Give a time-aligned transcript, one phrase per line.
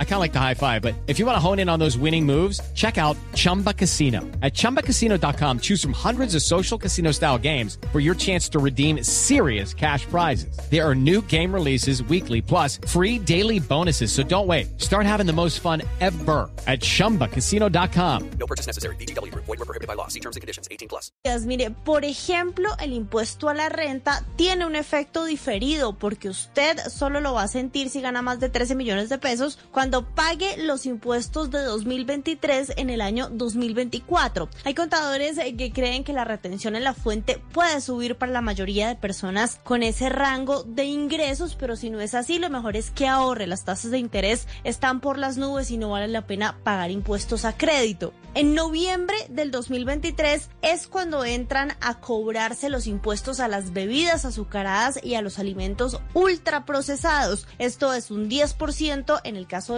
[0.00, 1.78] I kind of like the high five, but if you want to hone in on
[1.78, 4.22] those winning moves, check out Chumba Casino.
[4.42, 9.04] At ChumbaCasino.com, choose from hundreds of social casino style games for your chance to redeem
[9.04, 10.58] serious cash prizes.
[10.68, 14.10] There are new game releases weekly, plus free daily bonuses.
[14.10, 14.80] So don't wait.
[14.80, 18.30] Start having the most fun ever at ChumbaCasino.com.
[18.40, 18.96] No purchase necessary.
[18.96, 19.32] BGW.
[19.34, 20.08] Void were prohibited by law.
[20.08, 20.66] See terms and conditions.
[20.72, 21.12] 18 plus.
[21.46, 27.20] Mire, por ejemplo, el impuesto a la renta tiene un efecto diferido porque usted solo
[27.20, 30.86] lo va a sentir si gana más de 13 millones de pesos cuando pague los
[30.86, 34.48] impuestos de 2023 en el año 2024.
[34.64, 38.40] Hay contadores eh, que creen que la retención en la fuente puede subir para la
[38.40, 42.76] mayoría de personas con ese rango de ingresos, pero si no es así, lo mejor
[42.76, 43.46] es que ahorre.
[43.46, 47.44] Las tasas de interés están por las nubes y no vale la pena pagar impuestos
[47.44, 48.12] a crédito.
[48.34, 55.00] En noviembre del 2023 es cuando entran a cobrarse los impuestos a las bebidas azucaradas
[55.02, 57.48] y a los alimentos ultraprocesados.
[57.58, 59.77] Esto es un 10% en el caso de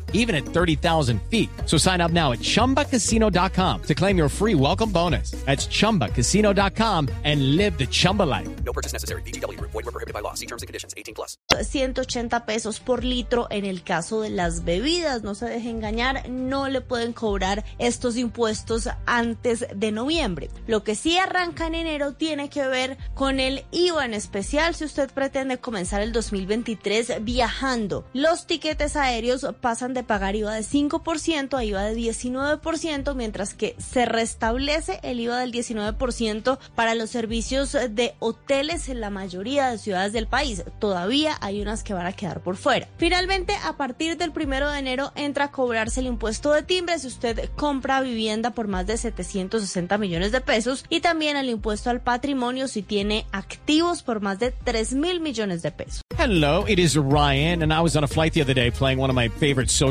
[0.13, 1.49] even at 30,000 feet.
[1.65, 5.31] So sign up now at chumbacasino.com to claim your free welcome bonus.
[5.45, 8.47] That's chumbacasino.com and live the Chumba life.
[8.63, 9.23] No purchase necessary.
[9.23, 9.59] BGW.
[9.59, 10.33] Void were prohibited by law.
[10.35, 10.93] See terms and conditions.
[10.95, 11.37] 18 plus.
[11.61, 15.23] 180 pesos por litro en el caso de las bebidas.
[15.23, 20.49] No se deje engañar, no le pueden cobrar estos impuestos antes de noviembre.
[20.67, 24.85] Lo que sí arranca en enero tiene que ver con el IVA en especial si
[24.85, 28.05] usted pretende comenzar el 2023 viajando.
[28.13, 33.75] Los tiquetes aéreos pasan de pagar IVA de 5% a IVA de 19%, mientras que
[33.77, 39.77] se restablece el IVA del 19% para los servicios de hoteles en la mayoría de
[39.77, 40.63] ciudades del país.
[40.79, 42.87] Todavía hay unas que van a quedar por fuera.
[42.97, 47.07] Finalmente, a partir del primero de enero entra a cobrarse el impuesto de timbre si
[47.07, 52.01] usted compra vivienda por más de 760 millones de pesos y también el impuesto al
[52.01, 56.01] patrimonio si tiene activos por más de 3 mil millones de pesos.
[56.17, 59.09] Hello, it is Ryan, and I was on a flight the other day playing one
[59.09, 59.90] of my favorite social